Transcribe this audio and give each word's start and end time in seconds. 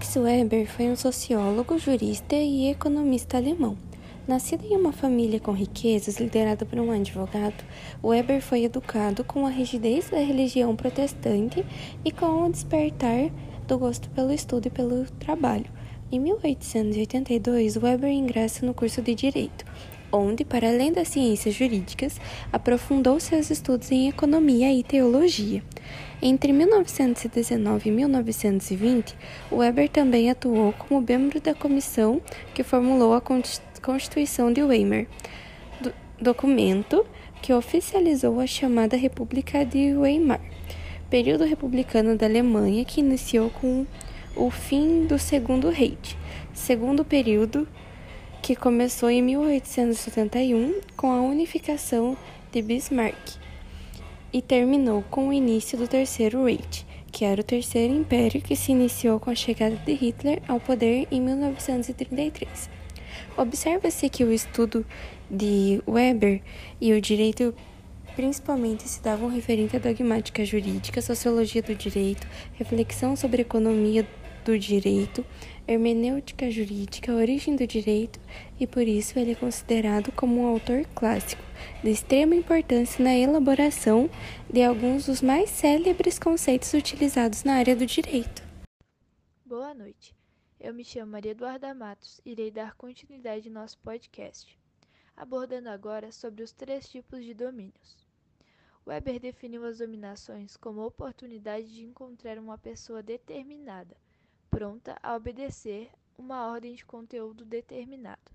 Max 0.00 0.16
Weber 0.16 0.66
foi 0.66 0.86
um 0.86 0.96
sociólogo, 0.96 1.78
jurista 1.78 2.34
e 2.34 2.70
economista 2.70 3.36
alemão. 3.36 3.76
Nascido 4.26 4.64
em 4.64 4.74
uma 4.74 4.94
família 4.94 5.38
com 5.38 5.52
riquezas, 5.52 6.18
liderada 6.18 6.64
por 6.64 6.78
um 6.78 6.90
advogado, 6.90 7.62
Weber 8.02 8.40
foi 8.40 8.64
educado 8.64 9.22
com 9.22 9.44
a 9.44 9.50
rigidez 9.50 10.08
da 10.08 10.16
religião 10.16 10.74
protestante 10.74 11.66
e 12.02 12.10
com 12.10 12.46
o 12.46 12.50
despertar 12.50 13.30
do 13.68 13.78
gosto 13.78 14.08
pelo 14.08 14.32
estudo 14.32 14.68
e 14.68 14.70
pelo 14.70 15.04
trabalho. 15.18 15.66
Em 16.10 16.18
1882, 16.18 17.76
Weber 17.76 18.10
ingressa 18.10 18.64
no 18.64 18.72
curso 18.72 19.02
de 19.02 19.14
Direito, 19.14 19.66
onde, 20.12 20.44
para 20.44 20.68
além 20.68 20.92
das 20.92 21.08
ciências 21.08 21.54
jurídicas, 21.54 22.20
aprofundou 22.52 23.18
seus 23.20 23.50
estudos 23.50 23.90
em 23.90 24.08
economia 24.08 24.72
e 24.72 24.82
teologia. 24.82 25.62
Entre 26.22 26.52
1919 26.52 27.88
e 27.88 27.92
1920, 27.92 29.16
Weber 29.50 29.88
também 29.88 30.30
atuou 30.30 30.72
como 30.72 31.00
membro 31.00 31.40
da 31.40 31.54
comissão 31.54 32.20
que 32.54 32.62
formulou 32.62 33.14
a 33.14 33.22
Constituição 33.80 34.52
de 34.52 34.62
Weimar, 34.62 35.06
do 35.80 35.92
documento 36.20 37.06
que 37.40 37.52
oficializou 37.52 38.38
a 38.38 38.46
chamada 38.46 38.96
República 38.96 39.64
de 39.64 39.96
Weimar, 39.96 40.40
período 41.08 41.44
republicano 41.44 42.16
da 42.16 42.26
Alemanha 42.26 42.84
que 42.84 43.00
iniciou 43.00 43.48
com 43.48 43.86
o 44.36 44.50
fim 44.50 45.06
do 45.06 45.18
Segundo 45.18 45.70
Reich, 45.70 46.16
segundo 46.52 47.04
período 47.04 47.66
que 48.42 48.56
começou 48.56 49.10
em 49.10 49.22
1871 49.22 50.80
com 50.96 51.12
a 51.12 51.20
unificação 51.20 52.16
de 52.50 52.62
Bismarck 52.62 53.38
e 54.32 54.40
terminou 54.40 55.02
com 55.10 55.28
o 55.28 55.32
início 55.32 55.76
do 55.76 55.86
Terceiro 55.86 56.44
Reich, 56.44 56.86
que 57.12 57.24
era 57.24 57.40
o 57.40 57.44
terceiro 57.44 57.92
império 57.92 58.40
que 58.40 58.56
se 58.56 58.72
iniciou 58.72 59.20
com 59.20 59.30
a 59.30 59.34
chegada 59.34 59.76
de 59.76 59.92
Hitler 59.92 60.42
ao 60.48 60.58
poder 60.58 61.06
em 61.10 61.20
1933. 61.20 62.70
Observa-se 63.36 64.08
que 64.08 64.24
o 64.24 64.32
estudo 64.32 64.86
de 65.30 65.82
Weber 65.86 66.40
e 66.80 66.92
o 66.92 67.00
direito 67.00 67.54
principalmente 68.16 68.88
se 68.88 69.02
davam 69.02 69.28
referente 69.28 69.76
à 69.76 69.78
dogmática 69.78 70.44
jurídica, 70.44 71.00
sociologia 71.00 71.62
do 71.62 71.74
direito, 71.74 72.26
reflexão 72.54 73.16
sobre 73.16 73.42
economia 73.42 74.06
do 74.44 74.58
direito, 74.58 75.24
hermenêutica 75.66 76.50
jurídica, 76.50 77.14
origem 77.14 77.54
do 77.54 77.66
direito, 77.66 78.18
e 78.58 78.66
por 78.66 78.82
isso 78.82 79.18
ele 79.18 79.32
é 79.32 79.34
considerado 79.34 80.10
como 80.12 80.40
um 80.40 80.46
autor 80.46 80.84
clássico, 80.94 81.42
de 81.82 81.90
extrema 81.90 82.34
importância 82.34 83.02
na 83.02 83.14
elaboração 83.14 84.10
de 84.52 84.62
alguns 84.62 85.06
dos 85.06 85.22
mais 85.22 85.50
célebres 85.50 86.18
conceitos 86.18 86.72
utilizados 86.72 87.44
na 87.44 87.54
área 87.54 87.76
do 87.76 87.86
direito. 87.86 88.42
Boa 89.44 89.74
noite. 89.74 90.14
Eu 90.58 90.74
me 90.74 90.84
chamo 90.84 91.12
Maria 91.12 91.30
Eduarda 91.30 91.72
Matos 91.72 92.20
e 92.24 92.32
irei 92.32 92.50
dar 92.50 92.74
continuidade 92.74 93.48
ao 93.48 93.54
nosso 93.54 93.78
podcast, 93.78 94.58
abordando 95.16 95.68
agora 95.68 96.12
sobre 96.12 96.42
os 96.42 96.52
três 96.52 96.88
tipos 96.88 97.24
de 97.24 97.32
domínios. 97.32 97.96
Weber 98.86 99.20
definiu 99.20 99.64
as 99.64 99.78
dominações 99.78 100.56
como 100.56 100.80
a 100.80 100.86
oportunidade 100.86 101.72
de 101.72 101.84
encontrar 101.84 102.38
uma 102.38 102.58
pessoa 102.58 103.02
determinada 103.02 103.96
pronta 104.50 104.98
a 105.00 105.14
obedecer 105.14 105.92
uma 106.18 106.48
ordem 106.48 106.74
de 106.74 106.84
conteúdo 106.84 107.44
determinado. 107.44 108.32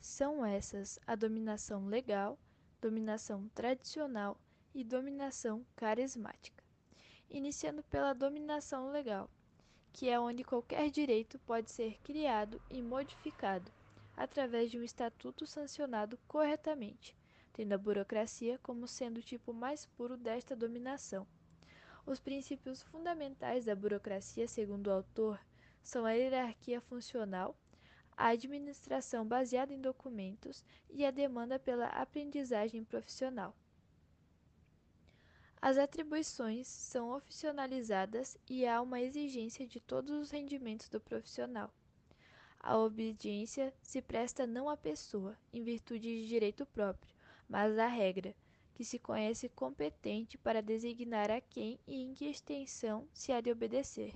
São 0.00 0.44
essas 0.44 0.98
a 1.06 1.14
dominação 1.14 1.86
legal, 1.86 2.36
dominação 2.80 3.48
tradicional 3.54 4.36
e 4.74 4.82
dominação 4.82 5.64
carismática. 5.76 6.64
Iniciando 7.30 7.82
pela 7.84 8.12
dominação 8.12 8.90
legal, 8.90 9.30
que 9.92 10.08
é 10.08 10.18
onde 10.18 10.42
qualquer 10.42 10.90
direito 10.90 11.38
pode 11.40 11.70
ser 11.70 11.98
criado 12.00 12.60
e 12.68 12.82
modificado 12.82 13.70
através 14.16 14.70
de 14.70 14.78
um 14.78 14.82
estatuto 14.82 15.46
sancionado 15.46 16.18
corretamente, 16.26 17.14
tendo 17.52 17.72
a 17.72 17.78
burocracia 17.78 18.58
como 18.64 18.88
sendo 18.88 19.18
o 19.18 19.22
tipo 19.22 19.52
mais 19.52 19.86
puro 19.86 20.16
desta 20.16 20.56
dominação. 20.56 21.24
Os 22.08 22.18
princípios 22.18 22.80
fundamentais 22.84 23.66
da 23.66 23.76
burocracia, 23.76 24.48
segundo 24.48 24.86
o 24.86 24.92
autor, 24.92 25.38
são 25.82 26.06
a 26.06 26.12
hierarquia 26.12 26.80
funcional, 26.80 27.54
a 28.16 28.28
administração 28.28 29.26
baseada 29.26 29.74
em 29.74 29.80
documentos 29.80 30.64
e 30.88 31.04
a 31.04 31.10
demanda 31.10 31.58
pela 31.58 31.88
aprendizagem 31.88 32.82
profissional. 32.82 33.54
As 35.60 35.76
atribuições 35.76 36.66
são 36.66 37.14
oficializadas 37.14 38.38
e 38.48 38.66
há 38.66 38.80
uma 38.80 39.02
exigência 39.02 39.66
de 39.66 39.78
todos 39.78 40.18
os 40.18 40.30
rendimentos 40.30 40.88
do 40.88 40.98
profissional. 40.98 41.70
A 42.58 42.78
obediência 42.78 43.70
se 43.82 44.00
presta 44.00 44.46
não 44.46 44.70
à 44.70 44.78
pessoa, 44.78 45.36
em 45.52 45.62
virtude 45.62 46.22
de 46.22 46.26
direito 46.26 46.64
próprio, 46.64 47.14
mas 47.46 47.76
à 47.76 47.86
regra, 47.86 48.34
que 48.78 48.84
se 48.84 48.96
conhece 48.96 49.48
competente 49.48 50.38
para 50.38 50.62
designar 50.62 51.32
a 51.32 51.40
quem 51.40 51.80
e 51.84 52.00
em 52.00 52.14
que 52.14 52.26
extensão 52.26 53.08
se 53.12 53.32
há 53.32 53.40
de 53.40 53.50
obedecer. 53.50 54.14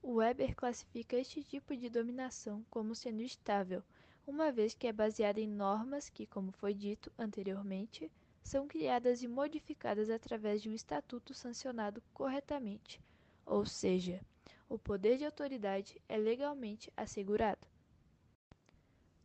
Weber 0.00 0.54
classifica 0.54 1.16
este 1.16 1.42
tipo 1.42 1.76
de 1.76 1.90
dominação 1.90 2.64
como 2.70 2.94
sendo 2.94 3.20
estável, 3.20 3.82
uma 4.24 4.52
vez 4.52 4.74
que 4.74 4.86
é 4.86 4.92
baseada 4.92 5.40
em 5.40 5.48
normas 5.48 6.08
que, 6.08 6.24
como 6.24 6.52
foi 6.52 6.72
dito 6.72 7.10
anteriormente, 7.18 8.12
são 8.44 8.68
criadas 8.68 9.24
e 9.24 9.26
modificadas 9.26 10.08
através 10.08 10.62
de 10.62 10.70
um 10.70 10.72
estatuto 10.72 11.34
sancionado 11.34 12.00
corretamente, 12.14 13.02
ou 13.44 13.66
seja, 13.66 14.24
o 14.68 14.78
poder 14.78 15.18
de 15.18 15.24
autoridade 15.24 16.00
é 16.08 16.16
legalmente 16.16 16.92
assegurado. 16.96 17.66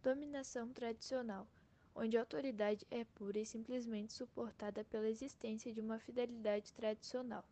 Dominação 0.02 0.74
tradicional 0.74 1.48
onde 1.96 2.18
a 2.18 2.22
autoridade 2.22 2.86
é 2.90 3.04
pura 3.04 3.40
e 3.40 3.46
simplesmente 3.46 4.14
suportada 4.14 4.84
pela 4.84 5.10
existência 5.10 5.74
de 5.74 5.82
uma 5.82 6.00
fidelidade 6.00 6.74
tradicional. 6.74 7.44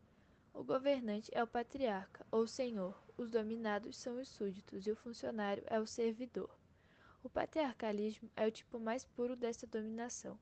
O 0.53 0.63
governante 0.63 1.29
é 1.33 1.43
o 1.43 1.47
patriarca, 1.47 2.25
ou 2.31 2.47
senhor, 2.47 3.01
os 3.17 3.29
dominados 3.29 3.97
são 3.97 4.19
os 4.19 4.27
súditos 4.27 4.87
e 4.87 4.91
o 4.91 4.95
funcionário 4.95 5.63
é 5.67 5.79
o 5.79 5.85
servidor. 5.85 6.49
O 7.23 7.29
patriarcalismo 7.29 8.29
é 8.35 8.47
o 8.47 8.51
tipo 8.51 8.79
mais 8.79 9.05
puro 9.05 9.35
desta 9.35 9.67
dominação. 9.67 10.39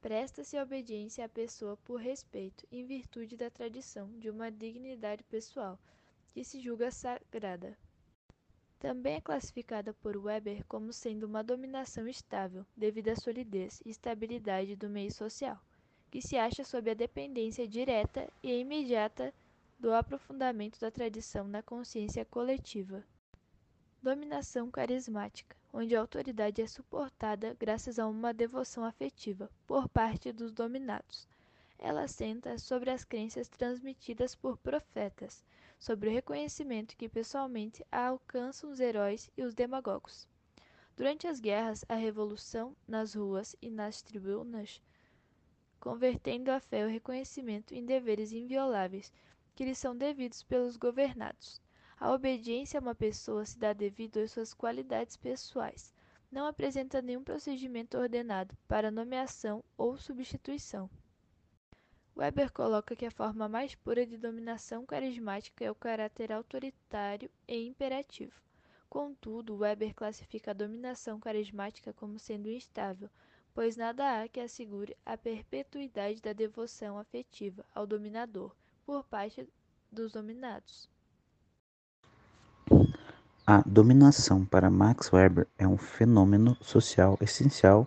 Presta-se 0.00 0.58
obediência 0.58 1.24
à 1.24 1.28
pessoa 1.28 1.76
por 1.78 2.00
respeito, 2.00 2.66
em 2.70 2.86
virtude 2.86 3.36
da 3.36 3.50
tradição 3.50 4.10
de 4.18 4.30
uma 4.30 4.50
dignidade 4.50 5.22
pessoal, 5.24 5.78
que 6.32 6.44
se 6.44 6.60
julga 6.60 6.90
sagrada. 6.90 7.76
Também 8.78 9.14
é 9.16 9.20
classificada 9.20 9.94
por 9.94 10.16
Weber 10.16 10.62
como 10.66 10.92
sendo 10.92 11.24
uma 11.24 11.42
dominação 11.42 12.06
estável, 12.06 12.66
devido 12.76 13.08
à 13.08 13.16
solidez 13.16 13.80
e 13.84 13.90
estabilidade 13.90 14.76
do 14.76 14.88
meio 14.88 15.10
social, 15.10 15.58
que 16.10 16.20
se 16.20 16.36
acha 16.36 16.62
sob 16.62 16.90
a 16.90 16.94
dependência 16.94 17.66
direta 17.66 18.30
e 18.42 18.52
imediata 18.60 19.32
do 19.78 19.94
aprofundamento 19.94 20.78
da 20.78 20.90
tradição 20.90 21.48
na 21.48 21.62
consciência 21.62 22.24
coletiva. 22.26 23.02
Dominação 24.02 24.70
carismática, 24.70 25.56
onde 25.72 25.96
a 25.96 26.00
autoridade 26.00 26.60
é 26.60 26.66
suportada 26.66 27.56
graças 27.58 27.98
a 27.98 28.06
uma 28.06 28.32
devoção 28.32 28.84
afetiva 28.84 29.50
por 29.66 29.88
parte 29.88 30.32
dos 30.32 30.52
dominados. 30.52 31.26
Ela 31.78 32.02
assenta 32.02 32.58
sobre 32.58 32.90
as 32.90 33.04
crenças 33.04 33.48
transmitidas 33.48 34.34
por 34.34 34.56
profetas 34.58 35.44
sobre 35.78 36.08
o 36.08 36.12
reconhecimento 36.12 36.96
que 36.96 37.08
pessoalmente 37.08 37.84
alcançam 37.90 38.70
os 38.70 38.80
heróis 38.80 39.30
e 39.36 39.42
os 39.42 39.54
demagogos. 39.54 40.28
Durante 40.96 41.26
as 41.26 41.40
guerras, 41.40 41.84
a 41.88 41.94
revolução 41.94 42.74
nas 42.88 43.14
ruas 43.14 43.54
e 43.60 43.70
nas 43.70 44.02
tribunas, 44.02 44.80
convertendo 45.78 46.50
a 46.50 46.58
fé 46.58 46.80
e 46.80 46.84
o 46.86 46.88
reconhecimento 46.88 47.74
em 47.74 47.84
deveres 47.84 48.32
invioláveis 48.32 49.12
que 49.54 49.64
lhes 49.64 49.78
são 49.78 49.96
devidos 49.96 50.42
pelos 50.42 50.76
governados. 50.76 51.60
A 51.98 52.12
obediência 52.12 52.78
a 52.78 52.82
uma 52.82 52.94
pessoa 52.94 53.44
se 53.46 53.58
dá 53.58 53.72
devido 53.72 54.18
às 54.18 54.32
suas 54.32 54.52
qualidades 54.52 55.16
pessoais. 55.16 55.94
Não 56.30 56.46
apresenta 56.46 57.00
nenhum 57.00 57.24
procedimento 57.24 57.96
ordenado 57.96 58.56
para 58.68 58.90
nomeação 58.90 59.64
ou 59.76 59.96
substituição. 59.96 60.90
Weber 62.16 62.50
coloca 62.50 62.96
que 62.96 63.04
a 63.04 63.10
forma 63.10 63.46
mais 63.46 63.74
pura 63.74 64.06
de 64.06 64.16
dominação 64.16 64.86
carismática 64.86 65.62
é 65.62 65.70
o 65.70 65.74
caráter 65.74 66.32
autoritário 66.32 67.30
e 67.46 67.66
imperativo. 67.66 68.32
Contudo, 68.88 69.58
Weber 69.58 69.94
classifica 69.94 70.52
a 70.52 70.54
dominação 70.54 71.20
carismática 71.20 71.92
como 71.92 72.18
sendo 72.18 72.48
instável, 72.48 73.10
pois 73.52 73.76
nada 73.76 74.22
há 74.22 74.28
que 74.28 74.40
assegure 74.40 74.96
a 75.04 75.18
perpetuidade 75.18 76.22
da 76.22 76.32
devoção 76.32 76.96
afetiva 76.98 77.62
ao 77.74 77.86
dominador 77.86 78.56
por 78.86 79.04
parte 79.04 79.46
dos 79.92 80.12
dominados. 80.12 80.88
A 83.46 83.62
dominação 83.66 84.42
para 84.46 84.70
Max 84.70 85.12
Weber 85.12 85.46
é 85.58 85.68
um 85.68 85.76
fenômeno 85.76 86.56
social 86.62 87.18
essencial 87.20 87.86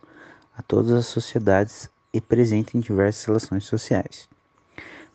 a 0.56 0.62
todas 0.62 0.92
as 0.92 1.08
sociedades 1.08 1.90
e 2.14 2.20
presente 2.20 2.78
em 2.78 2.80
diversas 2.80 3.26
relações 3.26 3.66
sociais. 3.66 4.28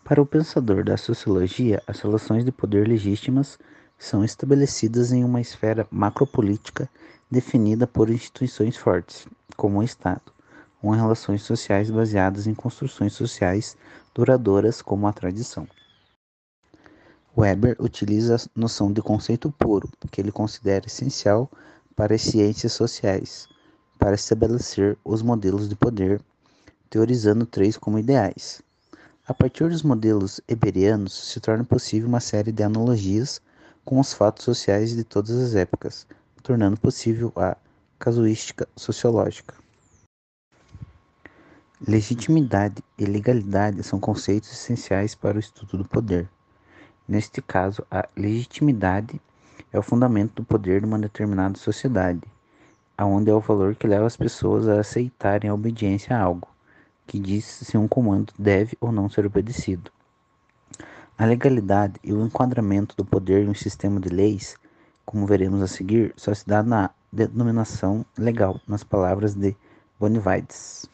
Para 0.05 0.20
o 0.20 0.26
pensador 0.26 0.85
da 0.85 0.96
sociologia, 0.96 1.82
as 1.87 2.00
relações 2.00 2.44
de 2.44 2.52
poder 2.52 2.87
legítimas 2.87 3.58
são 3.99 4.25
estabelecidas 4.25 5.12
em 5.12 5.25
uma 5.25 5.41
esfera 5.41 5.87
macropolítica 5.91 6.88
definida 7.31 7.87
por 7.87 8.11
instituições 8.11 8.76
fortes, 8.76 9.26
como 9.56 9.79
o 9.79 9.82
Estado, 9.82 10.32
ou 10.82 10.94
em 10.94 10.99
relações 10.99 11.43
sociais 11.43 11.91
baseadas 11.91 12.46
em 12.46 12.55
construções 12.55 13.14
sociais 13.14 13.76
duradouras, 14.14 14.82
como 14.82 15.06
a 15.06 15.12
tradição. 15.12 15.67
Weber 17.37 17.76
utiliza 17.81 18.37
a 18.37 18.38
noção 18.55 18.93
de 18.93 19.02
conceito 19.02 19.50
puro, 19.50 19.88
que 20.11 20.20
ele 20.20 20.31
considera 20.31 20.87
essencial 20.87 21.50
para 21.96 22.14
as 22.14 22.23
ciências 22.23 22.73
sociais, 22.73 23.49
para 23.99 24.14
estabelecer 24.14 24.96
os 25.05 25.23
modelos 25.23 25.69
de 25.69 25.75
poder, 25.75 26.20
teorizando 26.91 27.47
três 27.47 27.77
como 27.77 27.99
ideais: 27.99 28.63
a 29.27 29.33
partir 29.33 29.71
dos 29.71 29.83
modelos 29.83 30.39
heberianos, 30.47 31.15
se 31.15 31.41
torna 31.41 31.65
possível 31.65 32.07
uma 32.07 32.21
série 32.21 32.53
de 32.53 32.63
analogias 32.63 33.41
com 33.83 33.99
os 33.99 34.13
fatos 34.13 34.45
sociais 34.45 34.95
de 34.95 35.03
todas 35.03 35.31
as 35.31 35.55
épocas, 35.55 36.07
tornando 36.43 36.79
possível 36.79 37.33
a 37.37 37.57
casuística 37.99 38.69
sociológica. 38.77 39.55
Legitimidade 41.89 42.85
e 42.99 43.07
legalidade 43.07 43.83
são 43.83 43.99
conceitos 43.99 44.53
essenciais 44.53 45.15
para 45.15 45.39
o 45.39 45.41
estudo 45.41 45.79
do 45.79 45.89
poder. 45.89 46.29
Neste 47.09 47.41
caso, 47.41 47.83
a 47.91 48.07
legitimidade 48.15 49.19
é 49.73 49.79
o 49.79 49.83
fundamento 49.83 50.35
do 50.35 50.45
poder 50.45 50.81
de 50.81 50.87
uma 50.87 50.99
determinada 50.99 51.59
sociedade, 51.59 52.23
aonde 52.97 53.31
é 53.31 53.35
o 53.35 53.41
valor 53.41 53.75
que 53.75 53.87
leva 53.87 54.05
as 54.05 54.19
pessoas 54.19 54.69
a 54.69 54.81
aceitarem 54.81 55.49
a 55.49 55.55
obediência 55.55 56.15
a 56.15 56.21
algo 56.21 56.54
que 57.06 57.19
diz 57.19 57.45
se 57.45 57.77
um 57.77 57.89
comando 57.89 58.33
deve 58.39 58.77
ou 58.81 58.91
não 58.91 59.09
ser 59.09 59.27
obedecido. 59.27 59.91
A 61.17 61.25
legalidade 61.25 62.01
e 62.03 62.12
o 62.12 62.25
enquadramento 62.25 62.97
do 62.97 63.05
poder 63.05 63.45
em 63.45 63.49
um 63.49 63.55
sistema 63.55 64.01
de 64.01 64.09
leis, 64.09 64.56
como 65.05 65.27
veremos 65.27 65.62
a 65.62 65.67
seguir, 65.67 66.12
só 66.17 66.35
se 66.35 66.47
dá 66.47 66.62
na 66.62 66.91
denominação 67.12 68.05
legal, 68.19 68.61
nas 68.67 68.83
palavras 68.83 69.35
de 69.35 69.56
Bonivides. 69.99 70.87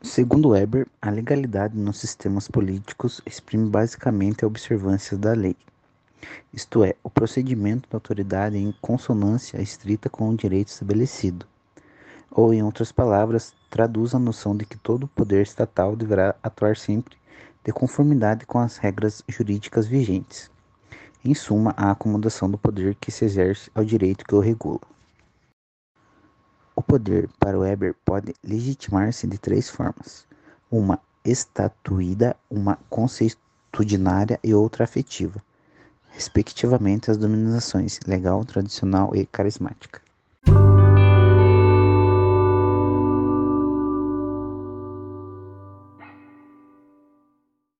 Segundo 0.00 0.50
Weber, 0.50 0.86
a 1.00 1.10
legalidade 1.10 1.76
nos 1.76 1.98
sistemas 1.98 2.48
políticos 2.48 3.20
exprime 3.24 3.68
basicamente 3.68 4.44
a 4.44 4.48
observância 4.48 5.16
da 5.16 5.32
lei, 5.32 5.56
isto 6.52 6.84
é, 6.84 6.94
o 7.02 7.10
procedimento 7.10 7.88
da 7.90 7.96
autoridade 7.96 8.56
em 8.56 8.72
consonância 8.80 9.60
estrita 9.60 10.08
com 10.08 10.28
o 10.28 10.36
direito 10.36 10.68
estabelecido, 10.68 11.46
ou, 12.30 12.54
em 12.54 12.62
outras 12.62 12.92
palavras, 12.92 13.54
traduz 13.72 14.14
a 14.14 14.18
noção 14.18 14.54
de 14.54 14.66
que 14.66 14.76
todo 14.76 15.08
poder 15.08 15.40
estatal 15.40 15.96
deverá 15.96 16.34
atuar 16.42 16.76
sempre 16.76 17.16
de 17.64 17.72
conformidade 17.72 18.44
com 18.44 18.58
as 18.58 18.76
regras 18.76 19.24
jurídicas 19.26 19.86
vigentes. 19.86 20.50
Em 21.24 21.32
suma, 21.34 21.72
a 21.74 21.90
acomodação 21.90 22.50
do 22.50 22.58
poder 22.58 22.94
que 22.96 23.10
se 23.10 23.24
exerce 23.24 23.70
ao 23.74 23.82
direito 23.82 24.26
que 24.26 24.34
o 24.34 24.40
regula. 24.40 24.82
O 26.76 26.82
poder, 26.82 27.30
para 27.40 27.58
Weber, 27.58 27.94
pode 28.04 28.34
legitimar-se 28.44 29.26
de 29.26 29.38
três 29.38 29.70
formas: 29.70 30.26
uma 30.70 31.00
estatuída, 31.24 32.36
uma 32.50 32.78
consuetudinária 32.90 34.38
e 34.44 34.52
outra 34.52 34.84
afetiva, 34.84 35.42
respectivamente 36.10 37.10
as 37.10 37.16
dominações 37.16 38.00
legal, 38.06 38.44
tradicional 38.44 39.16
e 39.16 39.24
carismática. 39.24 40.11